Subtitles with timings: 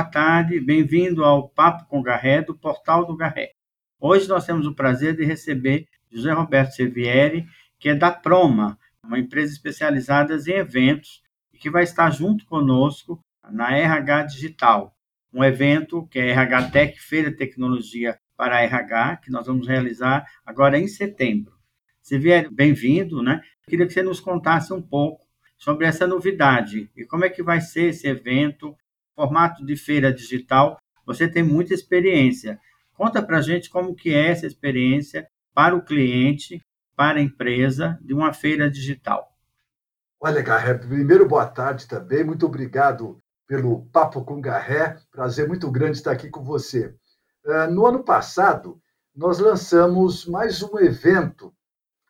[0.00, 3.50] boa tarde, bem-vindo ao Papo com Garré, do Portal do Garré.
[4.00, 7.44] Hoje nós temos o prazer de receber José Roberto Sevieri,
[7.78, 11.20] que é da Proma, uma empresa especializada em eventos,
[11.52, 14.96] e que vai estar junto conosco na RH Digital,
[15.30, 20.24] um evento que é RH Tech, Feira de Tecnologia para RH, que nós vamos realizar
[20.46, 21.52] agora em setembro.
[22.00, 23.42] Sevieri, bem-vindo, né?
[23.68, 25.26] Queria que você nos contasse um pouco
[25.58, 28.74] sobre essa novidade e como é que vai ser esse evento,
[29.14, 30.78] formato de feira digital.
[31.06, 32.58] Você tem muita experiência.
[32.94, 36.62] Conta para a gente como que é essa experiência para o cliente,
[36.94, 39.30] para a empresa, de uma feira digital.
[40.20, 42.22] Olha, Garré, primeiro boa tarde também.
[42.22, 44.98] Muito obrigado pelo Papo com Garré.
[45.10, 46.94] Prazer muito grande estar aqui com você.
[47.46, 48.80] Ah, no ano passado,
[49.16, 51.52] nós lançamos mais um evento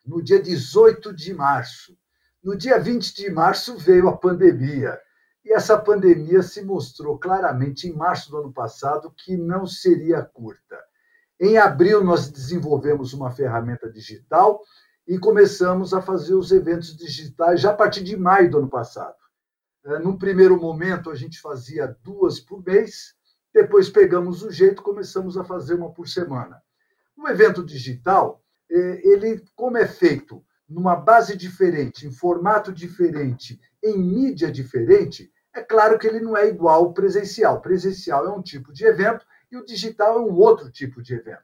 [0.05, 1.97] no dia 18 de março.
[2.43, 4.99] No dia 20 de março veio a pandemia.
[5.43, 10.79] E essa pandemia se mostrou claramente em março do ano passado que não seria curta.
[11.39, 14.61] Em abril, nós desenvolvemos uma ferramenta digital
[15.07, 19.15] e começamos a fazer os eventos digitais já a partir de maio do ano passado.
[19.83, 23.15] Eh, num primeiro momento, a gente fazia duas por mês,
[23.51, 26.61] depois pegamos o jeito, começamos a fazer uma por semana.
[27.17, 33.97] O evento digital, eh, ele como é feito numa base diferente, em formato diferente, em
[33.97, 37.61] mídia diferente, é claro que ele não é igual ao presencial.
[37.61, 41.43] Presencial é um tipo de evento e o digital é um outro tipo de evento.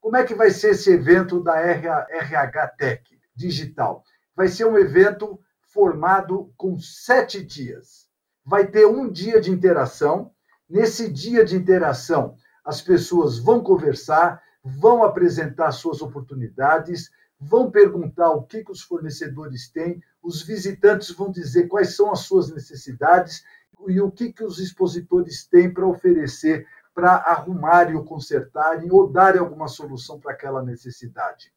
[0.00, 4.04] Como é que vai ser esse evento da RH Tech digital?
[4.34, 5.40] Vai ser um evento
[5.72, 8.08] formado com sete dias.
[8.44, 10.32] Vai ter um dia de interação.
[10.68, 18.42] Nesse dia de interação, as pessoas vão conversar, vão apresentar suas oportunidades, vão perguntar o
[18.42, 23.44] que, que os fornecedores têm, os visitantes vão dizer quais são as suas necessidades
[23.88, 29.38] e o que, que os expositores têm para oferecer para arrumarem ou consertarem ou darem
[29.38, 31.52] alguma solução para aquela necessidade.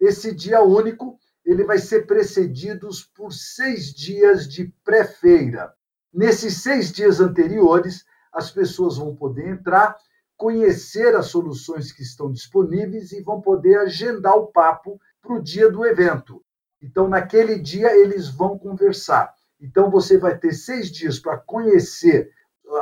[0.00, 5.74] Esse dia único ele vai ser precedido por seis dias de pré-feira.
[6.12, 9.96] Nesses seis dias anteriores, as pessoas vão poder entrar,
[10.36, 15.70] conhecer as soluções que estão disponíveis e vão poder agendar o papo para o dia
[15.70, 16.44] do evento.
[16.82, 19.34] Então, naquele dia, eles vão conversar.
[19.58, 22.30] Então, você vai ter seis dias para conhecer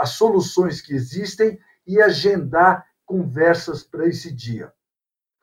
[0.00, 4.72] as soluções que existem e agendar conversas para esse dia.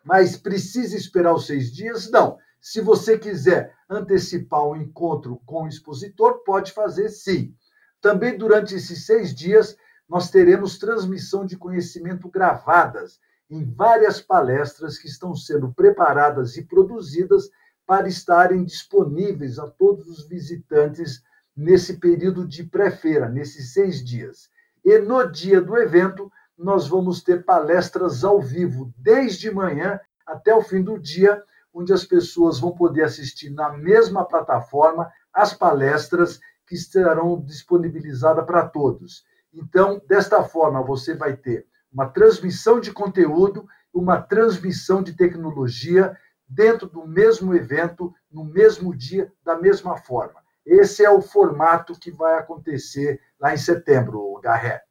[0.03, 2.11] Mas precisa esperar os seis dias?
[2.11, 2.37] Não.
[2.61, 7.55] Se você quiser antecipar o encontro com o expositor, pode fazer sim.
[8.01, 9.77] Também durante esses seis dias,
[10.07, 17.49] nós teremos transmissão de conhecimento gravadas em várias palestras que estão sendo preparadas e produzidas
[17.85, 21.23] para estarem disponíveis a todos os visitantes
[21.55, 24.49] nesse período de pré-feira, nesses seis dias.
[24.85, 30.61] E no dia do evento, nós vamos ter palestras ao vivo, desde manhã até o
[30.61, 31.43] fim do dia,
[31.73, 38.67] onde as pessoas vão poder assistir na mesma plataforma as palestras que estarão disponibilizadas para
[38.67, 39.23] todos.
[39.51, 46.17] Então, desta forma, você vai ter uma transmissão de conteúdo, uma transmissão de tecnologia
[46.47, 50.39] dentro do mesmo evento, no mesmo dia, da mesma forma.
[50.65, 54.81] Esse é o formato que vai acontecer lá em setembro, Garré.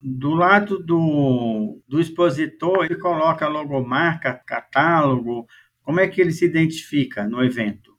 [0.00, 5.46] Do lado do, do expositor, ele coloca logomarca, catálogo.
[5.82, 7.98] Como é que ele se identifica no evento?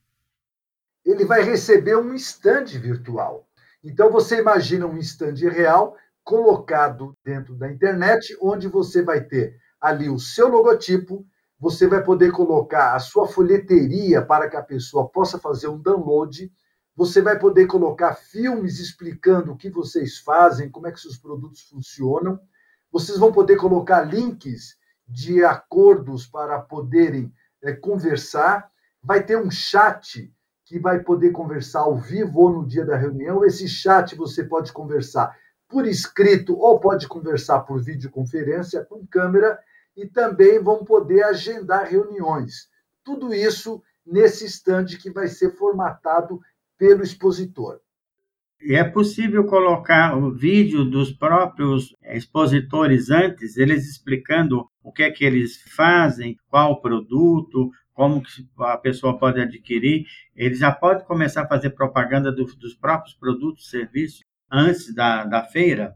[1.06, 3.48] Ele vai receber um stand virtual.
[3.84, 10.10] Então, você imagina um stand real colocado dentro da internet, onde você vai ter ali
[10.10, 11.26] o seu logotipo,
[11.60, 16.52] você vai poder colocar a sua folheteria para que a pessoa possa fazer um download,
[16.96, 21.62] você vai poder colocar filmes explicando o que vocês fazem, como é que seus produtos
[21.64, 22.40] funcionam,
[22.92, 28.70] vocês vão poder colocar links de acordos para poderem é, conversar,
[29.02, 30.32] vai ter um chat
[30.66, 33.44] que vai poder conversar ao vivo ou no dia da reunião.
[33.44, 35.36] Esse chat você pode conversar
[35.70, 39.58] por escrito ou pode conversar por videoconferência com câmera
[39.96, 42.68] e também vão poder agendar reuniões.
[43.04, 46.40] Tudo isso nesse stand que vai ser formatado
[46.78, 47.80] pelo expositor.
[48.62, 55.24] É possível colocar o vídeo dos próprios expositores antes, eles explicando o que é que
[55.24, 58.22] eles fazem, qual produto, como
[58.60, 60.06] a pessoa pode adquirir.
[60.36, 65.26] Ele já pode começar a fazer propaganda do, dos próprios produtos e serviços antes da,
[65.26, 65.96] da feira?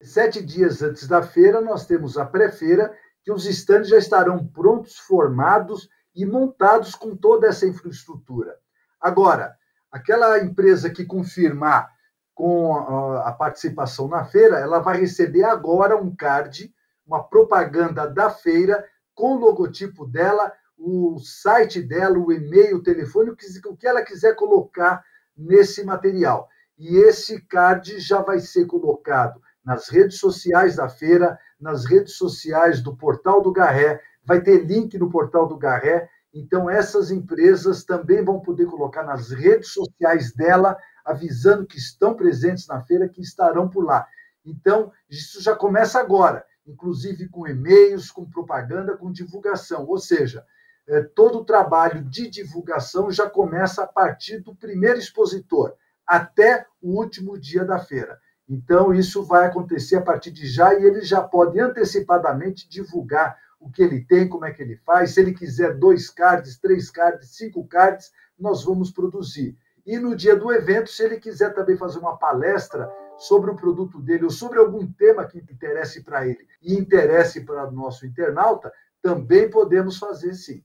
[0.00, 2.92] Sete dias antes da feira, nós temos a pré-feira,
[3.22, 8.56] que os estandes já estarão prontos, formados e montados com toda essa infraestrutura.
[9.00, 9.56] Agora,
[9.90, 11.90] aquela empresa que confirmar
[12.34, 12.74] com
[13.18, 16.72] a participação na feira, ela vai receber agora um card,
[17.06, 18.84] uma propaganda da feira
[19.14, 23.36] com o logotipo dela, o site dela, o e-mail, o telefone, o
[23.76, 25.04] que ela quiser colocar
[25.36, 26.48] nesse material.
[26.78, 32.82] E esse card já vai ser colocado nas redes sociais da feira, nas redes sociais
[32.82, 36.08] do Portal do Garré, vai ter link no Portal do Garré.
[36.34, 42.66] Então, essas empresas também vão poder colocar nas redes sociais dela, avisando que estão presentes
[42.66, 44.06] na feira, que estarão por lá.
[44.44, 49.86] Então, isso já começa agora, inclusive com e-mails, com propaganda, com divulgação.
[49.86, 50.44] Ou seja,
[50.88, 55.76] é, todo o trabalho de divulgação já começa a partir do primeiro expositor
[56.12, 58.20] até o último dia da feira.
[58.46, 63.70] Então, isso vai acontecer a partir de já e ele já pode antecipadamente divulgar o
[63.70, 65.12] que ele tem, como é que ele faz.
[65.12, 69.56] Se ele quiser dois cards, três cards, cinco cards, nós vamos produzir.
[69.86, 73.98] E no dia do evento, se ele quiser também fazer uma palestra sobre o produto
[73.98, 78.70] dele ou sobre algum tema que interesse para ele e interesse para o nosso internauta,
[79.00, 80.62] também podemos fazer sim.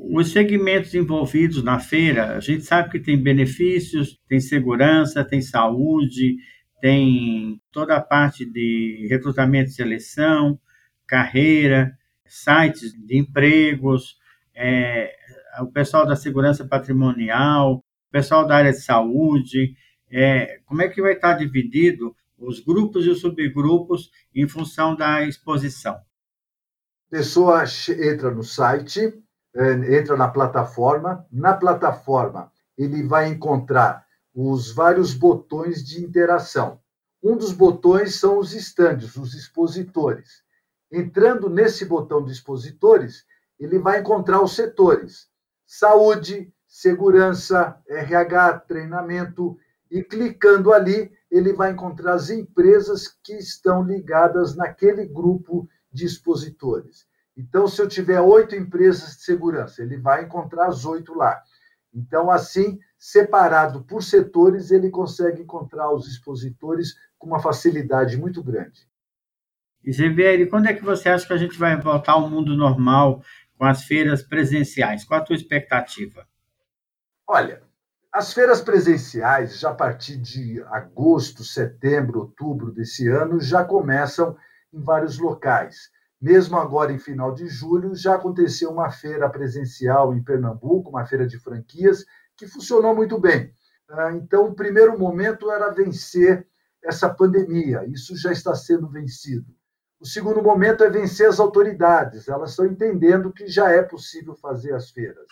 [0.00, 6.36] Os segmentos envolvidos na feira, a gente sabe que tem benefícios, tem segurança, tem saúde,
[6.80, 10.58] tem toda a parte de recrutamento e seleção,
[11.06, 11.92] carreira,
[12.24, 14.16] sites de empregos,
[14.54, 15.12] é,
[15.60, 19.74] o pessoal da segurança patrimonial, o pessoal da área de saúde.
[20.10, 25.26] É, como é que vai estar dividido os grupos e os subgrupos em função da
[25.26, 25.94] exposição?
[25.94, 27.64] A pessoa
[28.00, 29.12] entra no site,
[29.58, 31.26] entra na plataforma.
[31.30, 36.80] Na plataforma, ele vai encontrar os vários botões de interação.
[37.22, 40.42] Um dos botões são os estandes, os expositores.
[40.90, 43.24] Entrando nesse botão de expositores,
[43.58, 45.28] ele vai encontrar os setores:
[45.66, 49.58] saúde, segurança, RH, treinamento,
[49.90, 57.07] e clicando ali, ele vai encontrar as empresas que estão ligadas naquele grupo de expositores.
[57.38, 61.40] Então, se eu tiver oito empresas de segurança, ele vai encontrar as oito lá.
[61.94, 68.88] Então, assim, separado por setores, ele consegue encontrar os expositores com uma facilidade muito grande.
[69.84, 73.22] E Zevieri, quando é que você acha que a gente vai voltar ao mundo normal
[73.56, 75.04] com as feiras presenciais?
[75.04, 76.26] Qual a tua expectativa?
[77.24, 77.62] Olha,
[78.12, 84.36] as feiras presenciais, já a partir de agosto, setembro, outubro desse ano, já começam
[84.72, 85.88] em vários locais.
[86.20, 91.26] Mesmo agora, em final de julho, já aconteceu uma feira presencial em Pernambuco, uma feira
[91.26, 92.04] de franquias,
[92.36, 93.52] que funcionou muito bem.
[93.88, 96.46] Ah, então, o primeiro momento era vencer
[96.82, 99.46] essa pandemia, isso já está sendo vencido.
[100.00, 104.74] O segundo momento é vencer as autoridades, elas estão entendendo que já é possível fazer
[104.74, 105.26] as feiras.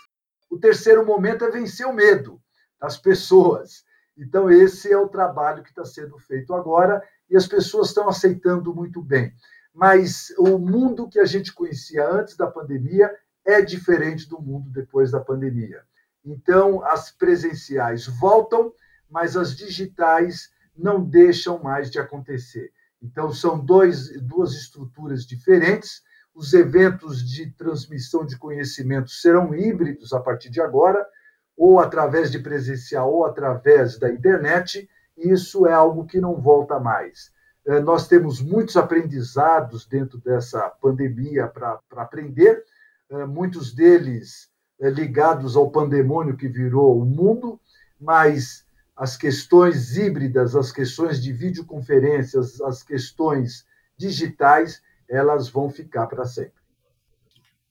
[0.50, 2.40] O terceiro momento é vencer o medo
[2.80, 3.84] das pessoas.
[4.16, 8.74] Então, esse é o trabalho que está sendo feito agora e as pessoas estão aceitando
[8.74, 9.32] muito bem
[9.76, 13.14] mas o mundo que a gente conhecia antes da pandemia
[13.44, 15.82] é diferente do mundo depois da pandemia.
[16.24, 18.72] Então, as presenciais voltam,
[19.08, 22.72] mas as digitais não deixam mais de acontecer.
[23.02, 26.02] Então, são dois, duas estruturas diferentes.
[26.34, 31.06] Os eventos de transmissão de conhecimento serão híbridos a partir de agora,
[31.54, 34.88] ou através de presencial ou através da internet.
[35.18, 37.30] Isso é algo que não volta mais.
[37.66, 42.62] É, nós temos muitos aprendizados dentro dessa pandemia para aprender,
[43.10, 44.48] é, muitos deles
[44.80, 47.60] é, ligados ao pandemônio que virou o mundo,
[48.00, 48.64] mas
[48.96, 53.66] as questões híbridas, as questões de videoconferências, as questões
[53.98, 56.54] digitais, elas vão ficar para sempre.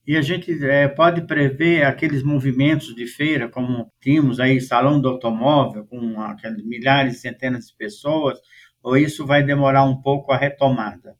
[0.06, 5.08] E a gente é, pode prever aqueles movimentos de feira, como tínhamos aí salão do
[5.08, 8.38] automóvel, com aqueles milhares, centenas de pessoas,
[8.86, 11.18] ou isso vai demorar um pouco a retomada?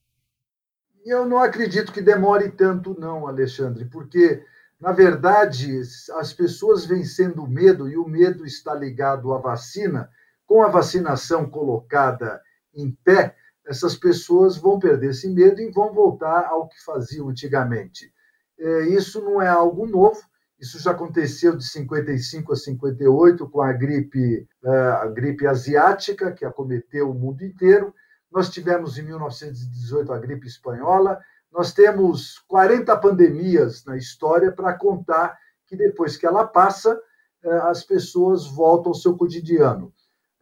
[1.04, 4.40] Eu não acredito que demore tanto, não, Alexandre, porque,
[4.78, 5.80] na verdade,
[6.14, 10.08] as pessoas vencendo o medo, e o medo está ligado à vacina,
[10.46, 12.40] com a vacinação colocada
[12.72, 13.34] em pé,
[13.66, 18.12] essas pessoas vão perder esse medo e vão voltar ao que faziam antigamente.
[18.60, 20.22] É, isso não é algo novo,
[20.58, 26.44] isso já aconteceu de 55 a 58 com a gripe, é, a gripe asiática, que
[26.44, 27.94] acometeu o mundo inteiro.
[28.32, 31.20] Nós tivemos em 1918 a gripe espanhola.
[31.52, 35.36] Nós temos 40 pandemias na história para contar
[35.66, 36.98] que depois que ela passa,
[37.44, 39.92] é, as pessoas voltam ao seu cotidiano.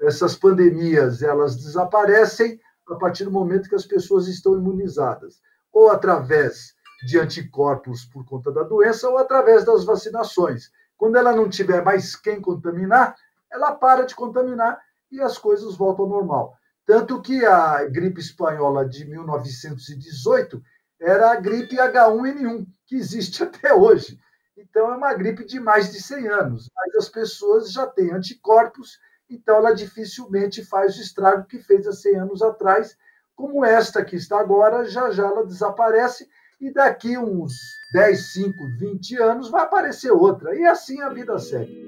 [0.00, 5.40] Essas pandemias, elas desaparecem a partir do momento que as pessoas estão imunizadas,
[5.73, 10.71] ou através de anticorpos por conta da doença ou através das vacinações.
[10.97, 13.17] Quando ela não tiver mais quem contaminar,
[13.51, 16.57] ela para de contaminar e as coisas voltam ao normal.
[16.87, 20.63] Tanto que a gripe espanhola de 1918
[21.01, 24.19] era a gripe H1N1, que existe até hoje.
[24.57, 28.99] Então, é uma gripe de mais de 100 anos, mas as pessoas já têm anticorpos,
[29.29, 32.97] então ela dificilmente faz o estrago que fez há 100 anos atrás,
[33.35, 36.29] como esta que está agora, já já ela desaparece
[36.64, 40.56] e daqui uns 10, 5, 20 anos vai aparecer outra.
[40.56, 41.85] E assim a vida segue.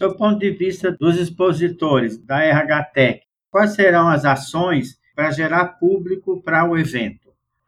[0.00, 6.42] Do ponto de vista dos expositores da RHTEC, quais serão as ações para gerar público
[6.42, 7.21] para o evento?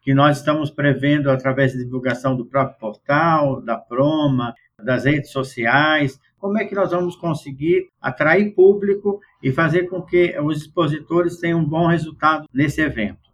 [0.04, 6.20] Que nós estamos prevendo através da divulgação do próprio portal, da Proma, das redes sociais.
[6.38, 11.61] Como é que nós vamos conseguir atrair público e fazer com que os expositores tenham
[11.61, 13.25] um bom resultado nesse evento?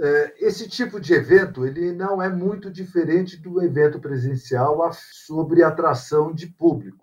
[0.00, 6.34] É, esse tipo de evento ele não é muito diferente do evento presencial sobre atração
[6.34, 7.02] de público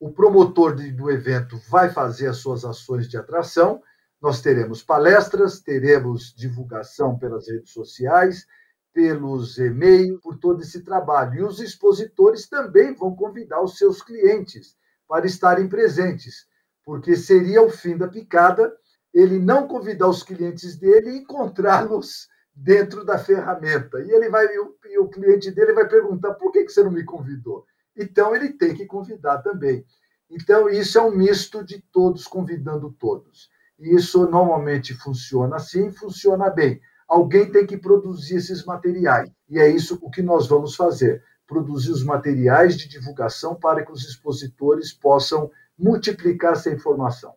[0.00, 3.82] o promotor do evento vai fazer as suas ações de atração.
[4.20, 8.46] Nós teremos palestras, teremos divulgação pelas redes sociais,
[8.92, 11.34] pelos e-mails, por todo esse trabalho.
[11.34, 16.46] E os expositores também vão convidar os seus clientes para estarem presentes,
[16.84, 18.74] porque seria o fim da picada
[19.14, 24.00] ele não convidar os clientes dele e encontrá-los dentro da ferramenta.
[24.00, 26.82] E ele vai e o, e o cliente dele vai perguntar: por que, que você
[26.82, 27.64] não me convidou?
[27.96, 29.84] Então, ele tem que convidar também.
[30.30, 33.48] Então, isso é um misto de todos convidando todos.
[33.78, 36.80] E isso normalmente funciona assim, funciona bem.
[37.08, 39.30] Alguém tem que produzir esses materiais.
[39.48, 43.92] E é isso o que nós vamos fazer: produzir os materiais de divulgação para que
[43.92, 47.34] os expositores possam multiplicar essa informação.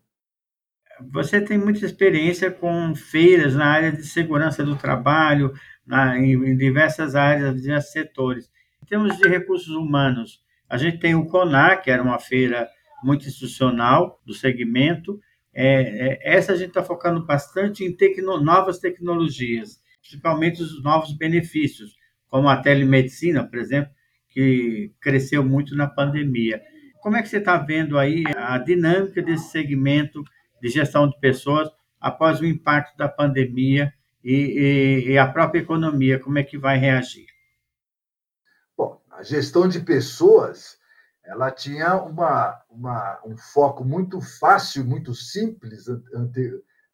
[1.10, 5.54] Você tem muita experiência com feiras na área de segurança do trabalho,
[5.86, 8.52] na, em, em diversas áreas, diversos setores.
[8.84, 12.70] Em termos de recursos humanos, a gente tem o CONAR, que era uma feira
[13.04, 15.20] muito institucional do segmento.
[15.54, 21.16] É, é, essa a gente está focando bastante em tecno, novas tecnologias, principalmente os novos
[21.18, 21.96] benefícios,
[22.30, 23.92] como a telemedicina, por exemplo,
[24.30, 26.62] que cresceu muito na pandemia.
[27.02, 30.24] Como é que você está vendo aí a dinâmica desse segmento
[30.62, 33.94] de gestão de pessoas após o impacto da pandemia
[34.24, 36.20] e, e, e a própria economia?
[36.20, 37.26] Como é que vai reagir?
[38.78, 40.78] Bom, a gestão de pessoas
[41.32, 45.86] ela tinha uma, uma, um foco muito fácil, muito simples.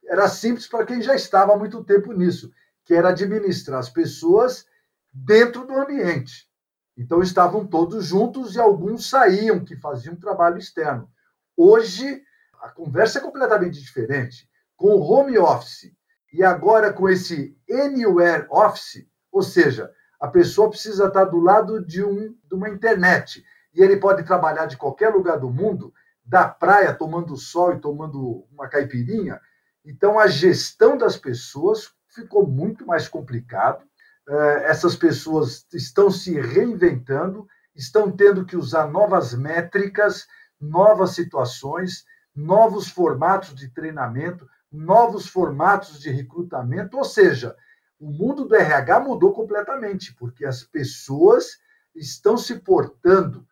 [0.05, 2.53] Era simples para quem já estava há muito tempo nisso,
[2.85, 4.67] que era administrar as pessoas
[5.11, 6.47] dentro do ambiente.
[6.95, 11.09] Então, estavam todos juntos e alguns saíam, que faziam trabalho externo.
[11.55, 12.21] Hoje,
[12.61, 14.47] a conversa é completamente diferente.
[14.75, 15.91] Com o home office
[16.31, 22.03] e agora com esse anywhere office, ou seja, a pessoa precisa estar do lado de,
[22.03, 23.43] um, de uma internet
[23.77, 25.93] e ele pode trabalhar de qualquer lugar do mundo,
[26.25, 29.39] da praia, tomando sol e tomando uma caipirinha.
[29.85, 33.85] Então, a gestão das pessoas ficou muito mais complicado.
[34.27, 40.25] Eh, essas pessoas estão se reinventando, estão tendo que usar novas métricas,
[40.59, 42.03] novas situações,
[42.35, 47.55] novos formatos de treinamento, novos formatos de recrutamento, ou seja,
[47.99, 51.59] o mundo do RH mudou completamente, porque as pessoas
[51.95, 53.46] estão se portando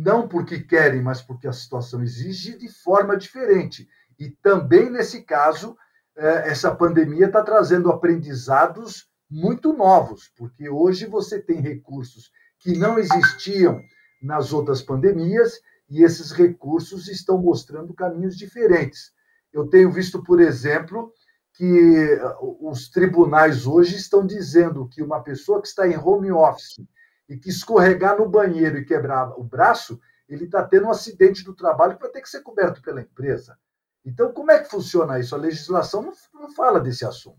[0.00, 3.86] não porque querem, mas porque a situação exige, de forma diferente.
[4.18, 5.76] E também, nesse caso,
[6.16, 12.98] é, essa pandemia está trazendo aprendizados muito novos, porque hoje você tem recursos que não
[12.98, 13.80] existiam
[14.22, 19.12] nas outras pandemias e esses recursos estão mostrando caminhos diferentes.
[19.52, 21.12] Eu tenho visto, por exemplo,
[21.54, 22.18] que
[22.60, 26.80] os tribunais hoje estão dizendo que uma pessoa que está em home office
[27.30, 31.54] e que escorregar no banheiro e quebrar o braço, ele está tendo um acidente do
[31.54, 33.56] trabalho vai ter que ser coberto pela empresa.
[34.04, 35.34] Então, como é que funciona isso?
[35.36, 37.38] A legislação não, não fala desse assunto.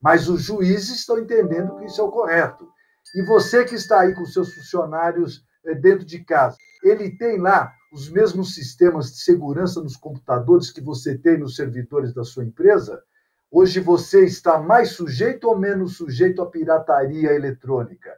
[0.00, 2.68] Mas os juízes estão entendendo que isso é o correto.
[3.16, 7.72] E você que está aí com seus funcionários eh, dentro de casa, ele tem lá
[7.92, 13.02] os mesmos sistemas de segurança nos computadores que você tem nos servidores da sua empresa?
[13.50, 18.12] Hoje você está mais sujeito ou menos sujeito à pirataria eletrônica?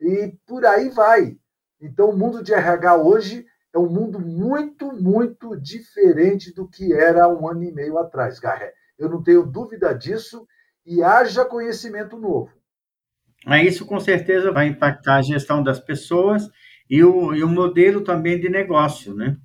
[0.00, 1.36] E por aí vai.
[1.80, 7.28] Então, o mundo de RH hoje é um mundo muito, muito diferente do que era
[7.28, 8.72] um ano e meio atrás, Garré.
[8.98, 10.46] Eu não tenho dúvida disso
[10.84, 12.50] e haja conhecimento novo.
[13.64, 16.50] Isso com certeza vai impactar a gestão das pessoas
[16.90, 19.36] e o, e o modelo também de negócio, né?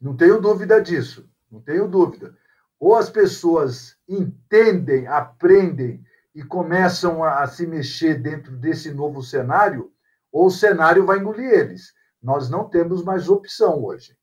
[0.00, 1.28] Não tenho dúvida disso.
[1.50, 2.36] não tenho dúvida.
[2.78, 6.02] Ou as pessoas entendem, aprendem
[6.34, 9.90] e começam a, a se mexer dentro desse novo cenário,
[10.30, 11.92] ou o cenário vai engolir eles.
[12.22, 14.16] Nós não temos mais opção hoje.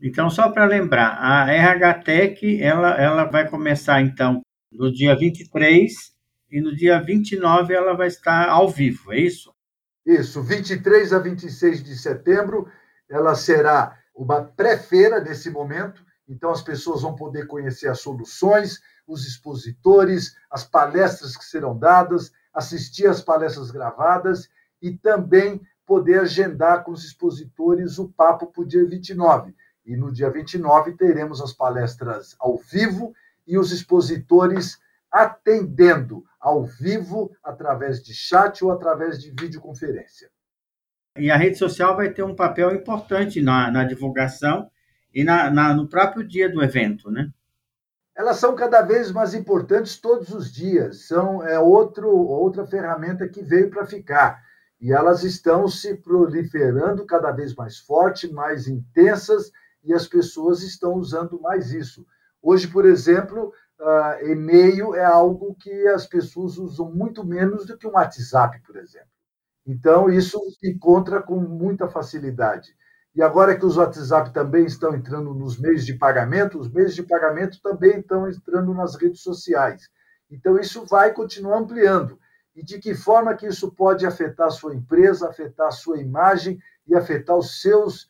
[0.00, 5.92] Então, só para lembrar, a RH Tech ela, ela vai começar, então, no dia 23
[6.50, 9.54] e no dia 29 ela vai estar ao vivo, é isso?
[10.04, 12.68] Isso, 23 a 26 de setembro,
[13.08, 19.26] ela será uma pré-feira nesse momento, então as pessoas vão poder conhecer as soluções, os
[19.26, 24.48] expositores, as palestras que serão dadas, assistir às palestras gravadas
[24.80, 29.54] e também poder agendar com os expositores o papo para o dia 29.
[29.84, 33.14] E no dia 29 teremos as palestras ao vivo
[33.46, 34.78] e os expositores
[35.10, 40.30] atendendo ao vivo através de chat ou através de videoconferência.
[41.16, 44.68] E a rede social vai ter um papel importante na, na divulgação
[45.14, 47.30] e na, na, no próprio dia do evento, né?
[48.16, 51.06] Elas são cada vez mais importantes todos os dias.
[51.06, 54.42] São é outro, outra ferramenta que veio para ficar.
[54.80, 59.50] E elas estão se proliferando cada vez mais forte, mais intensas
[59.82, 62.06] e as pessoas estão usando mais isso.
[62.42, 67.86] Hoje, por exemplo, uh, e-mail é algo que as pessoas usam muito menos do que
[67.86, 69.08] um WhatsApp, por exemplo.
[69.66, 72.76] Então, isso se encontra com muita facilidade.
[73.14, 77.02] E agora que os WhatsApp também estão entrando nos meios de pagamento, os meios de
[77.02, 79.88] pagamento também estão entrando nas redes sociais.
[80.28, 82.18] Então, isso vai continuar ampliando.
[82.56, 86.58] E de que forma que isso pode afetar a sua empresa, afetar a sua imagem
[86.86, 88.08] e afetar os seus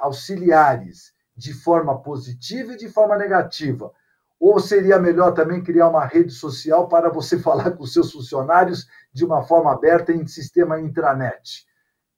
[0.00, 3.90] auxiliares de forma positiva e de forma negativa?
[4.38, 9.24] Ou seria melhor também criar uma rede social para você falar com seus funcionários de
[9.24, 11.66] uma forma aberta em sistema intranet?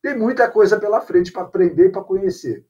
[0.03, 2.65] Tem muita coisa pela frente para aprender e para conhecer.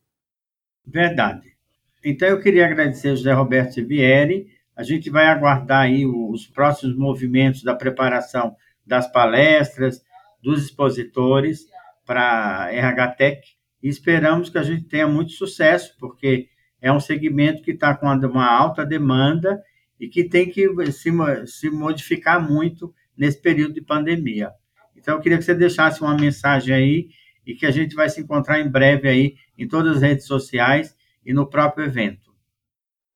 [0.86, 1.56] Verdade.
[2.04, 4.48] Então eu queria agradecer ao José Roberto Sivieri.
[4.74, 10.02] A gente vai aguardar aí os próximos movimentos da preparação das palestras,
[10.42, 11.66] dos expositores
[12.06, 16.48] para a RH Tech e esperamos que a gente tenha muito sucesso, porque
[16.80, 19.62] é um segmento que está com uma alta demanda
[19.98, 21.10] e que tem que se,
[21.46, 24.50] se modificar muito nesse período de pandemia.
[24.98, 27.08] Então, eu queria que você deixasse uma mensagem aí
[27.46, 30.94] e que a gente vai se encontrar em breve aí em todas as redes sociais
[31.24, 32.28] e no próprio evento.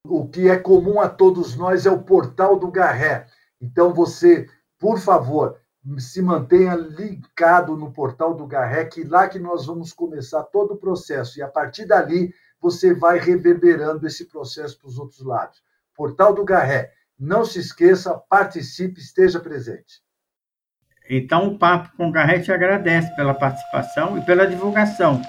[0.05, 3.27] O que é comum a todos nós é o portal do Garré.
[3.61, 4.47] Então, você,
[4.79, 5.57] por favor,
[5.97, 11.39] se mantenha ligado no portal do Garrec, lá que nós vamos começar todo o processo.
[11.39, 15.61] E a partir dali, você vai reverberando esse processo para os outros lados.
[15.95, 16.91] Portal do Garré.
[17.19, 20.01] Não se esqueça, participe, esteja presente.
[21.09, 22.11] Então, o Papo com
[22.43, 25.21] te agradece pela participação e pela divulgação.